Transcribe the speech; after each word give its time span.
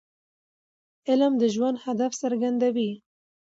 علم 1.09 1.33
د 1.41 1.43
ژوند 1.55 1.77
هدف 1.85 2.11
څرګندوي. 2.21 2.91